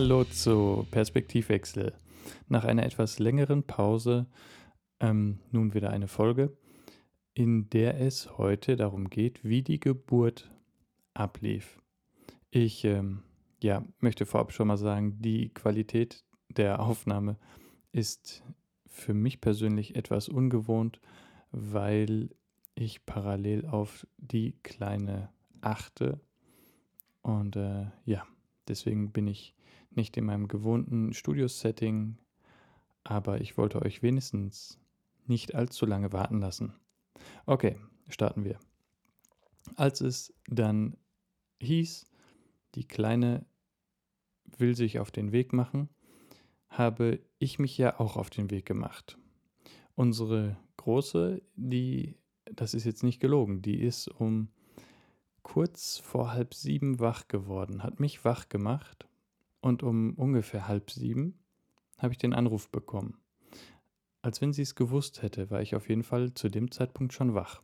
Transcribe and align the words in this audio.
Hallo 0.00 0.24
zu 0.24 0.86
Perspektivwechsel. 0.90 1.92
Nach 2.48 2.64
einer 2.64 2.86
etwas 2.86 3.18
längeren 3.18 3.64
Pause 3.64 4.26
ähm, 4.98 5.40
nun 5.50 5.74
wieder 5.74 5.90
eine 5.90 6.08
Folge, 6.08 6.56
in 7.34 7.68
der 7.68 8.00
es 8.00 8.38
heute 8.38 8.76
darum 8.76 9.10
geht, 9.10 9.44
wie 9.44 9.60
die 9.60 9.78
Geburt 9.78 10.50
ablief. 11.12 11.82
Ich 12.50 12.82
ähm, 12.86 13.24
ja, 13.62 13.84
möchte 13.98 14.24
vorab 14.24 14.54
schon 14.54 14.68
mal 14.68 14.78
sagen, 14.78 15.20
die 15.20 15.50
Qualität 15.50 16.24
der 16.48 16.80
Aufnahme 16.80 17.36
ist 17.92 18.42
für 18.86 19.12
mich 19.12 19.42
persönlich 19.42 19.96
etwas 19.96 20.30
ungewohnt, 20.30 20.98
weil 21.50 22.30
ich 22.74 23.04
parallel 23.04 23.66
auf 23.66 24.06
die 24.16 24.52
kleine 24.62 25.28
achte. 25.60 26.18
Und 27.20 27.56
äh, 27.56 27.84
ja, 28.06 28.26
deswegen 28.66 29.12
bin 29.12 29.26
ich 29.26 29.54
nicht 29.90 30.16
in 30.16 30.24
meinem 30.24 30.48
gewohnten 30.48 31.12
Studio-Setting, 31.12 32.18
aber 33.04 33.40
ich 33.40 33.56
wollte 33.56 33.82
euch 33.82 34.02
wenigstens 34.02 34.78
nicht 35.26 35.54
allzu 35.54 35.86
lange 35.86 36.12
warten 36.12 36.40
lassen. 36.40 36.74
Okay, 37.46 37.78
starten 38.08 38.44
wir. 38.44 38.58
Als 39.76 40.00
es 40.00 40.34
dann 40.48 40.96
hieß, 41.60 42.06
die 42.74 42.86
Kleine 42.86 43.44
will 44.56 44.74
sich 44.74 44.98
auf 44.98 45.10
den 45.10 45.32
Weg 45.32 45.52
machen, 45.52 45.88
habe 46.68 47.20
ich 47.38 47.58
mich 47.58 47.76
ja 47.76 47.98
auch 47.98 48.16
auf 48.16 48.30
den 48.30 48.50
Weg 48.50 48.66
gemacht. 48.66 49.18
Unsere 49.94 50.56
Große, 50.76 51.42
die, 51.56 52.16
das 52.44 52.74
ist 52.74 52.84
jetzt 52.84 53.02
nicht 53.02 53.20
gelogen, 53.20 53.60
die 53.60 53.80
ist 53.80 54.08
um 54.08 54.48
kurz 55.42 55.98
vor 55.98 56.32
halb 56.32 56.54
sieben 56.54 57.00
wach 57.00 57.28
geworden, 57.28 57.82
hat 57.82 58.00
mich 58.00 58.24
wach 58.24 58.48
gemacht 58.48 59.09
und 59.60 59.82
um 59.82 60.14
ungefähr 60.14 60.68
halb 60.68 60.90
sieben 60.90 61.38
habe 61.98 62.12
ich 62.12 62.18
den 62.18 62.34
Anruf 62.34 62.70
bekommen. 62.70 63.18
Als 64.22 64.40
wenn 64.40 64.52
sie 64.52 64.62
es 64.62 64.74
gewusst 64.74 65.22
hätte, 65.22 65.50
war 65.50 65.62
ich 65.62 65.74
auf 65.74 65.88
jeden 65.88 66.02
Fall 66.02 66.34
zu 66.34 66.48
dem 66.48 66.70
Zeitpunkt 66.70 67.12
schon 67.12 67.34
wach. 67.34 67.62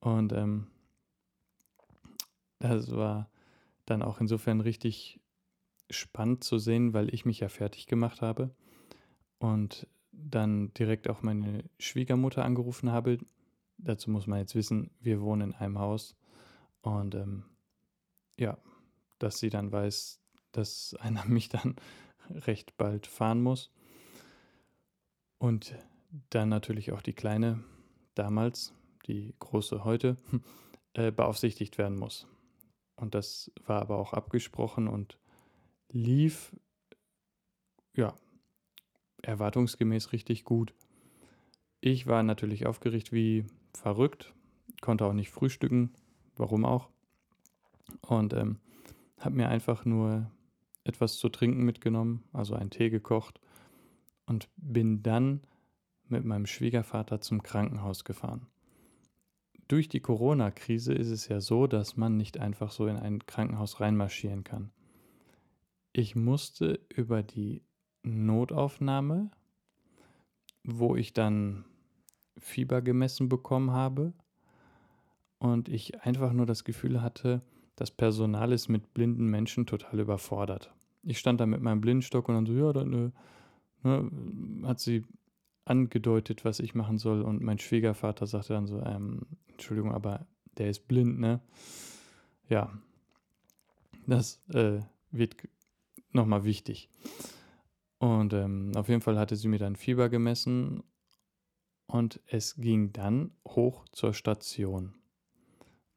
Und 0.00 0.32
ähm, 0.32 0.68
das 2.58 2.90
war 2.90 3.30
dann 3.84 4.02
auch 4.02 4.20
insofern 4.20 4.60
richtig 4.60 5.20
spannend 5.90 6.42
zu 6.42 6.58
sehen, 6.58 6.94
weil 6.94 7.12
ich 7.14 7.24
mich 7.24 7.40
ja 7.40 7.48
fertig 7.48 7.86
gemacht 7.86 8.22
habe 8.22 8.54
und 9.38 9.86
dann 10.10 10.72
direkt 10.74 11.08
auch 11.08 11.22
meine 11.22 11.64
Schwiegermutter 11.78 12.44
angerufen 12.44 12.90
habe. 12.90 13.18
Dazu 13.78 14.10
muss 14.10 14.26
man 14.26 14.40
jetzt 14.40 14.54
wissen, 14.54 14.90
wir 15.00 15.20
wohnen 15.20 15.50
in 15.50 15.54
einem 15.54 15.78
Haus 15.78 16.16
und 16.80 17.14
ähm, 17.14 17.44
ja, 18.38 18.58
dass 19.18 19.38
sie 19.38 19.50
dann 19.50 19.70
weiß, 19.70 20.20
dass 20.56 20.94
einer 21.00 21.24
mich 21.26 21.48
dann 21.48 21.76
recht 22.30 22.76
bald 22.76 23.06
fahren 23.06 23.42
muss. 23.42 23.70
Und 25.38 25.74
dann 26.30 26.48
natürlich 26.48 26.92
auch 26.92 27.02
die 27.02 27.12
kleine 27.12 27.62
damals, 28.14 28.72
die 29.06 29.34
große 29.38 29.84
heute, 29.84 30.16
äh, 30.94 31.10
beaufsichtigt 31.10 31.78
werden 31.78 31.98
muss. 31.98 32.26
Und 32.96 33.14
das 33.14 33.52
war 33.66 33.82
aber 33.82 33.98
auch 33.98 34.14
abgesprochen 34.14 34.88
und 34.88 35.18
lief 35.90 36.56
ja 37.94 38.14
erwartungsgemäß 39.22 40.12
richtig 40.12 40.44
gut. 40.44 40.74
Ich 41.80 42.06
war 42.06 42.22
natürlich 42.22 42.66
aufgeregt 42.66 43.12
wie 43.12 43.44
verrückt, 43.74 44.34
konnte 44.80 45.04
auch 45.04 45.12
nicht 45.12 45.30
frühstücken, 45.30 45.92
warum 46.36 46.64
auch. 46.64 46.88
Und 48.00 48.32
ähm, 48.32 48.58
habe 49.18 49.36
mir 49.36 49.48
einfach 49.48 49.84
nur 49.84 50.30
etwas 50.86 51.18
zu 51.18 51.28
trinken 51.28 51.64
mitgenommen, 51.64 52.24
also 52.32 52.54
einen 52.54 52.70
Tee 52.70 52.90
gekocht 52.90 53.40
und 54.26 54.48
bin 54.56 55.02
dann 55.02 55.40
mit 56.08 56.24
meinem 56.24 56.46
Schwiegervater 56.46 57.20
zum 57.20 57.42
Krankenhaus 57.42 58.04
gefahren. 58.04 58.46
Durch 59.68 59.88
die 59.88 60.00
Corona-Krise 60.00 60.92
ist 60.92 61.10
es 61.10 61.26
ja 61.26 61.40
so, 61.40 61.66
dass 61.66 61.96
man 61.96 62.16
nicht 62.16 62.38
einfach 62.38 62.70
so 62.70 62.86
in 62.86 62.96
ein 62.96 63.26
Krankenhaus 63.26 63.80
reinmarschieren 63.80 64.44
kann. 64.44 64.70
Ich 65.92 66.14
musste 66.14 66.78
über 66.94 67.22
die 67.22 67.62
Notaufnahme, 68.04 69.30
wo 70.62 70.94
ich 70.94 71.12
dann 71.12 71.64
Fieber 72.38 72.82
gemessen 72.82 73.28
bekommen 73.28 73.72
habe 73.72 74.12
und 75.38 75.68
ich 75.68 76.02
einfach 76.02 76.32
nur 76.32 76.46
das 76.46 76.64
Gefühl 76.64 77.02
hatte, 77.02 77.42
das 77.76 77.90
Personal 77.90 78.52
ist 78.52 78.68
mit 78.68 78.94
blinden 78.94 79.26
Menschen 79.26 79.66
total 79.66 80.00
überfordert. 80.00 80.72
Ich 81.02 81.18
stand 81.18 81.40
da 81.40 81.46
mit 81.46 81.60
meinem 81.60 81.80
Blindstock 81.80 82.28
und 82.28 82.34
dann 82.34 82.46
so, 82.46 82.52
ja, 82.52 82.72
dann 82.72 83.12
äh, 83.84 83.88
ne, 83.88 84.66
hat 84.66 84.80
sie 84.80 85.04
angedeutet, 85.64 86.44
was 86.44 86.58
ich 86.60 86.74
machen 86.74 86.98
soll. 86.98 87.22
Und 87.22 87.42
mein 87.42 87.58
Schwiegervater 87.58 88.26
sagte 88.26 88.54
dann 88.54 88.66
so, 88.66 88.80
ähm, 88.80 89.26
Entschuldigung, 89.48 89.92
aber 89.92 90.26
der 90.56 90.70
ist 90.70 90.88
blind, 90.88 91.18
ne? 91.18 91.40
Ja, 92.48 92.72
das 94.06 94.40
äh, 94.48 94.80
wird 95.10 95.36
nochmal 96.12 96.44
wichtig. 96.44 96.88
Und 97.98 98.32
ähm, 98.32 98.72
auf 98.76 98.88
jeden 98.88 99.00
Fall 99.00 99.18
hatte 99.18 99.36
sie 99.36 99.48
mir 99.48 99.58
dann 99.58 99.76
Fieber 99.76 100.08
gemessen 100.08 100.82
und 101.86 102.20
es 102.26 102.56
ging 102.56 102.92
dann 102.92 103.32
hoch 103.46 103.84
zur 103.92 104.14
Station, 104.14 104.94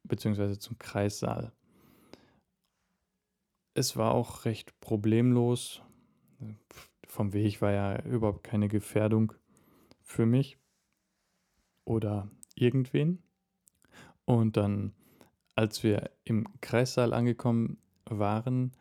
beziehungsweise 0.04 0.58
zum 0.60 0.78
Kreissaal. 0.78 1.52
Es 3.74 3.96
war 3.96 4.14
auch 4.14 4.46
recht 4.46 4.80
problemlos. 4.80 5.82
Vom 7.08 7.34
Weg 7.34 7.62
war 7.62 7.72
ja 7.72 8.02
überhaupt 8.04 8.44
keine 8.44 8.68
Gefährdung 8.68 9.34
für 10.02 10.26
mich 10.26 10.58
oder 11.86 12.30
irgendwen. 12.56 13.24
Und 14.26 14.58
dann, 14.58 14.94
als 15.56 15.84
wir 15.84 16.12
im 16.24 16.48
Kreissaal 16.62 17.14
angekommen 17.14 17.78
waren, 18.06 18.74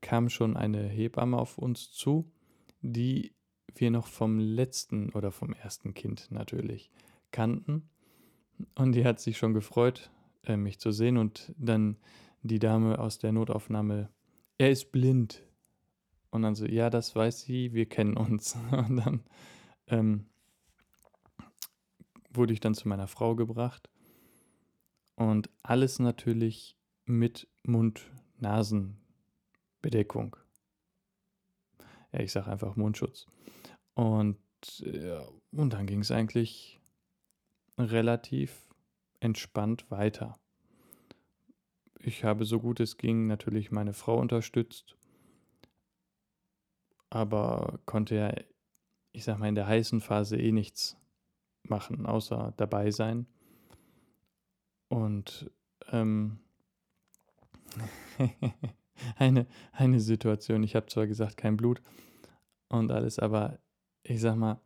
kam 0.00 0.28
schon 0.28 0.56
eine 0.56 0.88
Hebamme 0.88 1.38
auf 1.38 1.58
uns 1.58 1.92
zu, 1.92 2.30
die 2.80 3.34
wir 3.74 3.90
noch 3.90 4.06
vom 4.06 4.38
letzten 4.38 5.10
oder 5.10 5.30
vom 5.30 5.52
ersten 5.52 5.94
Kind 5.94 6.30
natürlich 6.30 6.90
kannten. 7.30 7.88
Und 8.74 8.92
die 8.92 9.04
hat 9.04 9.20
sich 9.20 9.38
schon 9.38 9.54
gefreut, 9.54 10.10
äh, 10.44 10.56
mich 10.56 10.80
zu 10.80 10.90
sehen. 10.90 11.16
Und 11.18 11.54
dann 11.56 11.96
die 12.42 12.58
Dame 12.58 12.98
aus 12.98 13.18
der 13.18 13.32
Notaufnahme, 13.32 14.08
er 14.60 14.70
ist 14.70 14.92
blind. 14.92 15.42
Und 16.30 16.42
dann 16.42 16.54
so, 16.54 16.66
ja, 16.66 16.90
das 16.90 17.16
weiß 17.16 17.40
sie, 17.40 17.72
wir 17.72 17.86
kennen 17.86 18.18
uns. 18.18 18.58
Und 18.70 18.96
dann 18.96 19.24
ähm, 19.86 20.26
wurde 22.30 22.52
ich 22.52 22.60
dann 22.60 22.74
zu 22.74 22.86
meiner 22.86 23.08
Frau 23.08 23.34
gebracht. 23.34 23.88
Und 25.16 25.48
alles 25.62 25.98
natürlich 25.98 26.76
mit 27.06 27.48
Mund-Nasen-Bedeckung. 27.62 30.36
Ja, 32.12 32.20
ich 32.20 32.32
sage 32.32 32.50
einfach 32.50 32.76
Mundschutz. 32.76 33.24
Und, 33.94 34.36
ja, 34.80 35.26
und 35.52 35.72
dann 35.72 35.86
ging 35.86 36.00
es 36.00 36.10
eigentlich 36.10 36.80
relativ 37.78 38.68
entspannt 39.20 39.90
weiter. 39.90 40.39
Ich 42.02 42.24
habe 42.24 42.44
so 42.44 42.60
gut 42.60 42.80
es 42.80 42.96
ging 42.96 43.26
natürlich 43.26 43.70
meine 43.70 43.92
Frau 43.92 44.18
unterstützt, 44.18 44.96
aber 47.10 47.80
konnte 47.84 48.14
ja, 48.14 48.34
ich 49.12 49.24
sag 49.24 49.38
mal, 49.38 49.48
in 49.48 49.54
der 49.54 49.66
heißen 49.66 50.00
Phase 50.00 50.38
eh 50.38 50.52
nichts 50.52 50.96
machen, 51.62 52.06
außer 52.06 52.54
dabei 52.56 52.90
sein. 52.90 53.26
Und 54.88 55.50
ähm, 55.92 56.38
eine, 59.16 59.46
eine 59.72 60.00
Situation, 60.00 60.62
ich 60.62 60.76
habe 60.76 60.86
zwar 60.86 61.06
gesagt, 61.06 61.36
kein 61.36 61.56
Blut 61.56 61.82
und 62.68 62.90
alles, 62.90 63.18
aber 63.18 63.58
ich 64.02 64.20
sag 64.20 64.36
mal, 64.36 64.60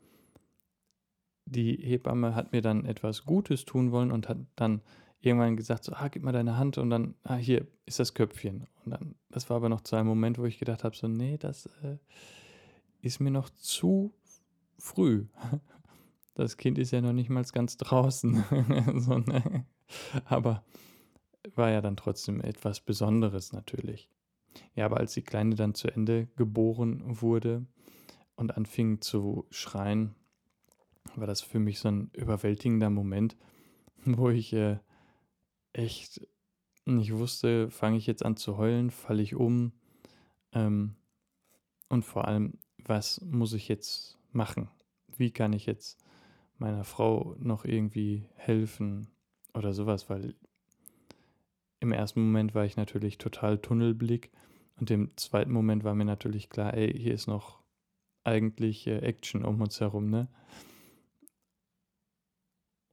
die 1.47 1.77
Hebamme 1.77 2.35
hat 2.35 2.53
mir 2.53 2.63
dann 2.63 2.85
etwas 2.85 3.25
Gutes 3.25 3.65
tun 3.65 3.93
wollen 3.93 4.13
und 4.13 4.29
hat 4.29 4.39
dann 4.57 4.83
irgendwann 5.25 5.57
gesagt, 5.57 5.85
so, 5.85 5.93
ah, 5.93 6.09
gib 6.09 6.23
mal 6.23 6.33
deine 6.33 6.57
Hand 6.57 6.79
und 6.79 6.91
dann, 6.91 7.15
ah, 7.25 7.37
hier 7.37 7.67
ist 7.87 7.99
das 8.01 8.15
Köpfchen. 8.15 8.67
Und 8.85 8.93
dann, 8.93 9.15
das 9.31 9.49
war 9.51 9.57
aber 9.57 9.69
noch 9.69 9.83
zu 9.83 9.97
einem 9.97 10.09
Moment, 10.09 10.39
wo 10.39 10.45
ich 10.45 10.59
gedacht 10.59 10.85
habe, 10.85 10.97
so, 10.97 11.09
nee, 11.09 11.39
das 11.39 11.67
äh, 11.83 11.99
ist 13.01 13.21
mir 13.21 13.31
noch 13.31 13.51
zu 13.51 14.13
früh. 14.79 15.27
Das 16.37 16.57
Kind 16.57 16.79
ist 16.79 16.91
ja 16.91 17.01
noch 17.01 17.13
nicht 17.13 17.31
mal 17.31 17.45
ganz 17.45 17.77
draußen. 17.77 18.45
so, 18.97 19.19
ne? 19.19 19.65
Aber 20.25 20.65
war 21.55 21.71
ja 21.71 21.81
dann 21.81 21.97
trotzdem 21.97 22.41
etwas 22.41 22.81
Besonderes 22.81 23.53
natürlich. 23.53 24.11
Ja, 24.75 24.87
aber 24.87 24.99
als 24.99 25.15
die 25.15 25.23
Kleine 25.23 25.55
dann 25.55 25.75
zu 25.75 25.89
Ende 25.89 26.27
geboren 26.37 27.03
wurde 27.07 27.65
und 28.37 28.57
anfing 28.57 29.01
zu 29.01 29.47
schreien, 29.51 30.15
war 31.17 31.27
das 31.27 31.41
für 31.41 31.59
mich 31.59 31.79
so 31.79 31.89
ein 31.89 32.11
überwältigender 32.15 32.91
Moment, 32.91 33.37
wo 34.05 34.31
ich 34.31 34.53
äh, 34.53 34.79
echt 35.75 36.27
nicht 36.87 37.13
wusste, 37.13 37.71
fange 37.71 37.99
ich 37.99 38.07
jetzt 38.07 38.25
an 38.25 38.37
zu 38.37 38.57
heulen, 38.59 38.91
falle 38.91 39.23
ich 39.23 39.35
um, 39.35 39.73
ähm, 40.53 40.97
Und 41.89 42.05
vor 42.05 42.27
allem, 42.27 42.59
was 42.79 43.21
muss 43.23 43.53
ich 43.53 43.69
jetzt 43.69 44.19
machen? 44.33 44.69
Wie 45.17 45.31
kann 45.31 45.53
ich 45.53 45.67
jetzt 45.67 45.99
meiner 46.59 46.85
Frau 46.85 47.37
noch 47.39 47.65
irgendwie 47.65 48.27
helfen 48.37 49.09
oder 49.55 49.73
sowas? 49.73 50.11
Weil 50.11 50.35
im 51.81 51.93
ersten 51.93 52.21
Moment 52.25 52.55
war 52.55 52.65
ich 52.65 52.77
natürlich 52.77 53.19
total 53.19 53.59
Tunnelblick 53.59 54.33
und 54.77 54.91
im 54.91 55.17
zweiten 55.17 55.53
Moment 55.53 55.85
war 55.85 55.95
mir 55.95 56.05
natürlich 56.05 56.51
klar, 56.51 56.75
ey, 56.75 56.93
hier 56.93 57.15
ist 57.15 57.27
noch 57.27 57.63
eigentlich 58.25 58.87
äh, 58.87 58.99
Action 58.99 59.45
um 59.45 59.61
uns 59.61 59.81
herum, 59.81 60.11
ne? 60.11 60.29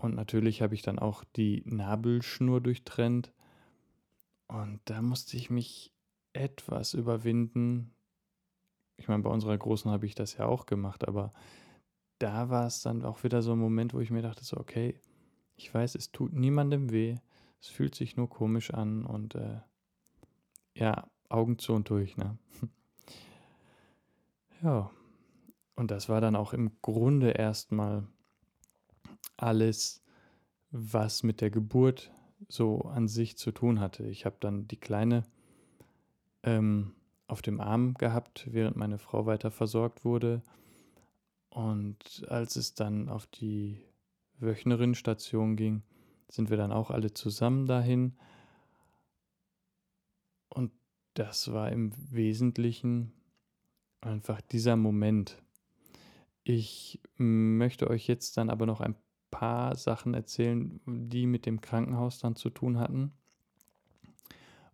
Und 0.02 0.16
natürlich 0.16 0.64
habe 0.64 0.74
ich 0.74 0.82
dann 0.82 0.98
auch 0.98 1.24
die 1.24 1.62
Nabelschnur 1.66 2.60
durchtrennt. 2.60 3.32
Und 4.48 4.82
da 4.86 5.02
musste 5.04 5.38
ich 5.38 5.52
mich 5.52 5.94
etwas 6.34 6.96
überwinden. 6.96 7.94
Ich 8.98 9.08
meine, 9.08 9.22
bei 9.22 9.30
unserer 9.30 9.58
Großen 9.58 9.92
habe 9.92 10.08
ich 10.08 10.16
das 10.16 10.38
ja 10.38 10.48
auch 10.48 10.66
gemacht, 10.66 11.08
aber 11.08 11.34
da 12.18 12.50
war 12.50 12.66
es 12.66 12.82
dann 12.82 13.06
auch 13.06 13.24
wieder 13.24 13.44
so 13.44 13.52
ein 13.52 13.60
Moment, 13.60 13.94
wo 13.94 14.00
ich 14.00 14.10
mir 14.10 14.24
dachte, 14.24 14.44
so, 14.44 14.58
okay, 14.58 15.00
ich 15.56 15.72
weiß, 15.72 15.94
es 15.94 16.12
tut 16.12 16.34
niemandem 16.34 16.92
weh, 16.92 17.18
es 17.62 17.68
fühlt 17.68 17.94
sich 17.94 18.18
nur 18.18 18.28
komisch 18.28 18.74
an 18.74 19.06
und 19.06 19.36
äh, 19.36 19.60
ja, 20.74 21.08
Augen 21.30 21.60
zu 21.60 21.74
und 21.74 21.90
durch, 21.90 22.18
ne? 22.18 22.40
ja, 24.64 24.90
und 25.76 25.92
das 25.92 26.10
war 26.10 26.22
dann 26.22 26.36
auch 26.36 26.54
im 26.54 26.72
Grunde 26.82 27.32
erstmal 27.32 28.08
alles, 29.42 30.04
was 30.72 31.24
mit 31.24 31.42
der 31.42 31.50
Geburt 31.50 32.12
so 32.48 32.82
an 32.82 33.08
sich 33.08 33.38
zu 33.38 33.52
tun 33.52 33.80
hatte. 33.80 34.04
Ich 34.04 34.26
habe 34.26 34.38
dann 34.40 34.68
die 34.68 34.80
Kleine 34.80 35.24
ähm, 36.44 36.96
auf 37.28 37.42
dem 37.42 37.62
Arm 37.62 37.94
gehabt, 37.96 38.48
während 38.52 38.78
meine 38.78 38.98
Frau 38.98 39.26
weiter 39.26 39.52
versorgt 39.52 40.04
wurde. 40.06 40.42
Und 41.50 42.26
als 42.30 42.56
es 42.56 42.74
dann 42.74 43.10
auf 43.10 43.26
die 43.28 43.78
Wöchnerinnenstation 44.40 45.56
ging, 45.56 45.84
sind 46.28 46.50
wir 46.50 46.58
dann 46.58 46.72
auch 46.72 46.92
alle 46.92 47.14
zusammen 47.14 47.66
dahin. 47.66 48.18
Und 50.50 50.72
das 51.14 51.52
war 51.52 51.72
im 51.72 51.92
Wesentlichen 52.12 53.14
einfach 54.00 54.42
dieser 54.42 54.76
Moment. 54.76 55.42
Ich 56.44 57.00
möchte 57.18 57.90
euch 57.90 58.08
jetzt 58.08 58.38
dann 58.38 58.50
aber 58.50 58.66
noch 58.66 58.82
ein 58.82 58.96
paar 59.32 59.76
Sachen 59.76 60.14
erzählen, 60.14 60.80
die 60.86 61.26
mit 61.26 61.46
dem 61.46 61.62
Krankenhaus 61.62 62.20
dann 62.20 62.36
zu 62.36 62.50
tun 62.50 62.78
hatten. 62.78 63.14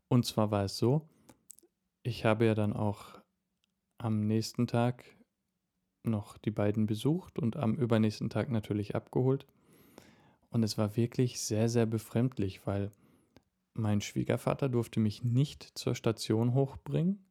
Und 0.10 0.26
zwar 0.26 0.52
war 0.52 0.66
es 0.66 0.78
so, 0.78 1.08
ich 2.04 2.26
habe 2.26 2.46
ja 2.46 2.56
dann 2.56 2.74
auch 2.74 3.20
am 3.98 4.28
nächsten 4.28 4.68
Tag 4.68 5.06
noch 6.04 6.38
die 6.38 6.52
beiden 6.52 6.86
besucht 6.86 7.40
und 7.40 7.58
am 7.58 7.76
übernächsten 7.76 8.30
Tag 8.30 8.50
natürlich 8.50 8.96
abgeholt. 8.96 9.46
Und 10.50 10.64
es 10.64 10.78
war 10.78 10.96
wirklich 10.96 11.42
sehr, 11.42 11.70
sehr 11.70 11.86
befremdlich, 11.86 12.66
weil 12.66 12.92
mein 13.74 14.02
Schwiegervater 14.02 14.70
durfte 14.70 15.00
mich 15.00 15.24
nicht 15.24 15.64
zur 15.78 15.94
Station 15.94 16.54
hochbringen. 16.54 17.26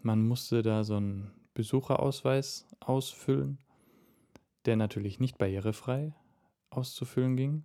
Man 0.00 0.26
musste 0.26 0.62
da 0.62 0.84
so 0.84 0.96
einen 0.96 1.32
Besucherausweis 1.54 2.66
ausfüllen 2.80 3.58
der 4.66 4.76
natürlich 4.76 5.20
nicht 5.20 5.38
barrierefrei 5.38 6.14
auszufüllen 6.70 7.36
ging. 7.36 7.64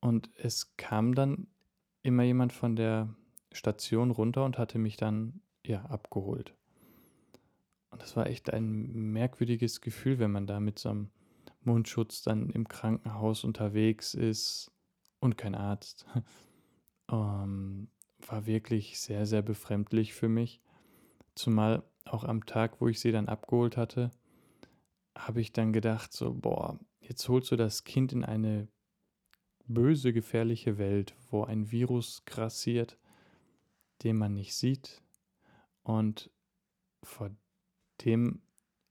Und 0.00 0.30
es 0.36 0.76
kam 0.76 1.14
dann 1.14 1.48
immer 2.02 2.22
jemand 2.22 2.52
von 2.52 2.76
der 2.76 3.14
Station 3.52 4.10
runter 4.10 4.44
und 4.44 4.58
hatte 4.58 4.78
mich 4.78 4.96
dann 4.96 5.40
ja 5.64 5.84
abgeholt. 5.86 6.54
Und 7.90 8.02
das 8.02 8.16
war 8.16 8.26
echt 8.26 8.52
ein 8.52 9.12
merkwürdiges 9.12 9.80
Gefühl, 9.80 10.18
wenn 10.18 10.30
man 10.30 10.46
da 10.46 10.60
mit 10.60 10.78
so 10.78 10.90
einem 10.90 11.10
Mundschutz 11.62 12.22
dann 12.22 12.50
im 12.50 12.68
Krankenhaus 12.68 13.44
unterwegs 13.44 14.14
ist 14.14 14.70
und 15.20 15.36
kein 15.36 15.54
Arzt. 15.54 16.06
ähm, 17.10 17.88
war 18.26 18.46
wirklich 18.46 19.00
sehr, 19.00 19.26
sehr 19.26 19.42
befremdlich 19.42 20.12
für 20.12 20.28
mich. 20.28 20.60
Zumal 21.34 21.82
auch 22.04 22.24
am 22.24 22.46
Tag, 22.46 22.80
wo 22.80 22.88
ich 22.88 23.00
sie 23.00 23.12
dann 23.12 23.28
abgeholt 23.28 23.76
hatte, 23.76 24.10
habe 25.18 25.40
ich 25.40 25.52
dann 25.52 25.72
gedacht, 25.72 26.12
so, 26.12 26.32
boah, 26.32 26.78
jetzt 27.00 27.28
holst 27.28 27.50
du 27.50 27.56
das 27.56 27.84
Kind 27.84 28.12
in 28.12 28.24
eine 28.24 28.68
böse, 29.66 30.12
gefährliche 30.12 30.78
Welt, 30.78 31.14
wo 31.30 31.44
ein 31.44 31.70
Virus 31.70 32.24
grassiert, 32.24 32.98
den 34.02 34.16
man 34.16 34.34
nicht 34.34 34.54
sieht 34.54 35.02
und 35.82 36.30
vor 37.02 37.30
dem 38.04 38.42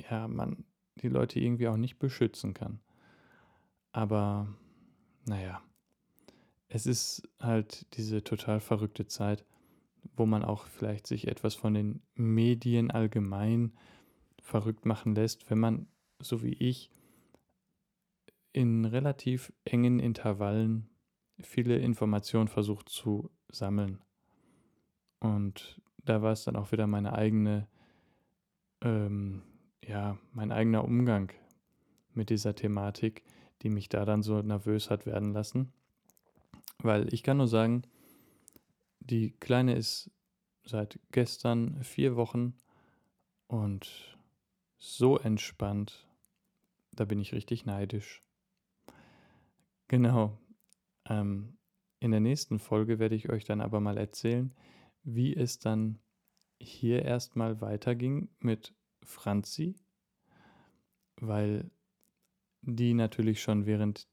ja 0.09 0.27
man 0.27 0.65
die 0.95 1.09
Leute 1.09 1.39
irgendwie 1.39 1.67
auch 1.67 1.77
nicht 1.77 1.97
beschützen 1.97 2.53
kann. 2.53 2.81
Aber 3.91 4.47
naja, 5.25 5.61
es 6.69 6.85
ist 6.85 7.27
halt 7.39 7.85
diese 7.95 8.23
total 8.23 8.59
verrückte 8.59 9.07
Zeit, 9.07 9.45
wo 10.15 10.25
man 10.25 10.43
auch 10.43 10.65
vielleicht 10.65 11.07
sich 11.07 11.27
etwas 11.27 11.55
von 11.55 11.73
den 11.73 12.01
Medien 12.15 12.91
allgemein 12.91 13.73
verrückt 14.41 14.85
machen 14.85 15.15
lässt, 15.15 15.49
wenn 15.49 15.59
man 15.59 15.87
so 16.19 16.43
wie 16.43 16.53
ich, 16.53 16.91
in 18.53 18.85
relativ 18.85 19.53
engen 19.65 19.99
Intervallen 19.99 20.89
viele 21.39 21.77
Informationen 21.77 22.47
versucht 22.47 22.89
zu 22.89 23.29
sammeln. 23.49 24.01
Und 25.19 25.81
da 25.97 26.21
war 26.21 26.31
es 26.31 26.43
dann 26.43 26.55
auch 26.55 26.71
wieder 26.71 26.87
meine 26.87 27.13
eigene, 27.13 27.67
ähm, 28.81 29.43
ja, 29.83 30.17
mein 30.31 30.51
eigener 30.51 30.83
Umgang 30.83 31.31
mit 32.13 32.29
dieser 32.29 32.55
Thematik, 32.55 33.23
die 33.61 33.69
mich 33.69 33.89
da 33.89 34.05
dann 34.05 34.23
so 34.23 34.41
nervös 34.41 34.89
hat 34.89 35.05
werden 35.05 35.33
lassen. 35.33 35.71
Weil 36.79 37.13
ich 37.13 37.23
kann 37.23 37.37
nur 37.37 37.47
sagen, 37.47 37.83
die 38.99 39.31
Kleine 39.31 39.75
ist 39.75 40.11
seit 40.63 40.99
gestern 41.11 41.83
vier 41.83 42.15
Wochen 42.15 42.55
und 43.47 44.17
so 44.77 45.17
entspannt 45.17 46.06
da 46.99 47.05
bin 47.05 47.19
ich 47.19 47.33
richtig 47.33 47.65
neidisch. 47.65 48.21
Genau. 49.87 50.37
Ähm, 51.07 51.57
in 51.99 52.11
der 52.11 52.19
nächsten 52.19 52.59
Folge 52.59 52.99
werde 52.99 53.15
ich 53.15 53.29
euch 53.29 53.45
dann 53.45 53.61
aber 53.61 53.79
mal 53.79 53.97
erzählen, 53.97 54.53
wie 55.03 55.35
es 55.35 55.59
dann 55.59 55.99
hier 56.59 57.03
erstmal 57.03 57.61
weiterging 57.61 58.29
mit 58.39 58.73
Franzi, 59.03 59.75
weil 61.19 61.71
die 62.61 62.93
natürlich 62.93 63.41
schon 63.41 63.65
während 63.65 64.07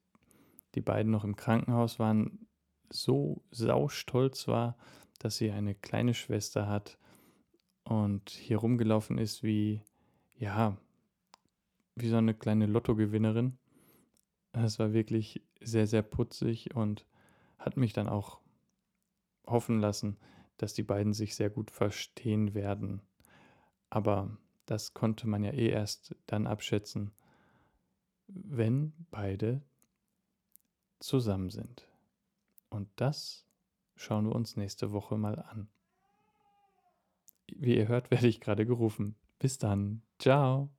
die 0.75 0.81
beiden 0.81 1.11
noch 1.11 1.25
im 1.25 1.37
Krankenhaus 1.37 1.99
waren, 1.99 2.47
so 2.91 3.43
saustolz 3.51 4.47
war, 4.47 4.77
dass 5.19 5.37
sie 5.37 5.51
eine 5.51 5.75
kleine 5.75 6.15
Schwester 6.15 6.69
hat 6.69 6.99
und 7.83 8.31
hier 8.31 8.59
rumgelaufen 8.59 9.19
ist 9.19 9.43
wie, 9.43 9.83
ja, 10.39 10.77
wie 11.97 12.09
so 12.09 12.17
eine 12.17 12.35
kleine 12.35 12.67
Lottogewinnerin. 12.67 13.59
Es 14.53 14.79
war 14.79 14.93
wirklich 14.93 15.43
sehr, 15.61 15.87
sehr 15.87 16.03
putzig 16.03 16.75
und 16.75 17.07
hat 17.59 17.77
mich 17.77 17.93
dann 17.93 18.09
auch 18.09 18.41
hoffen 19.47 19.81
lassen, 19.81 20.17
dass 20.57 20.75
die 20.75 20.83
beiden 20.83 21.13
sich 21.13 21.35
sehr 21.35 21.51
gut 21.51 21.71
verstehen 21.71 22.55
werden. 22.55 23.03
Aber 23.91 24.37
das 24.67 24.95
konnte 24.95 25.29
man 25.29 25.45
ja 25.45 25.53
eh 25.53 25.69
erst 25.69 26.15
dann 26.27 26.47
abschätzen, 26.47 27.13
wenn 28.27 28.93
beide 29.11 29.63
zusammen 31.01 31.51
sind. 31.51 31.87
Und 32.71 32.89
das 32.97 33.47
schauen 33.97 34.27
wir 34.27 34.35
uns 34.35 34.57
nächste 34.57 34.93
Woche 34.93 35.17
mal 35.17 35.39
an. 35.39 35.69
Wie 37.47 37.77
ihr 37.77 37.89
hört, 37.89 38.11
werde 38.11 38.27
ich 38.27 38.41
gerade 38.41 38.67
gerufen. 38.67 39.17
Bis 39.39 39.59
dann. 39.59 40.03
Ciao. 40.19 40.74